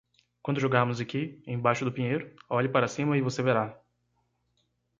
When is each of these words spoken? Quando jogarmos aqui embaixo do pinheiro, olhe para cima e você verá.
Quando 0.41 0.59
jogarmos 0.59 0.99
aqui 0.99 1.43
embaixo 1.45 1.85
do 1.85 1.91
pinheiro, 1.91 2.35
olhe 2.49 2.67
para 2.67 2.87
cima 2.87 3.19
e 3.19 3.21
você 3.21 3.43
verá. 3.43 3.79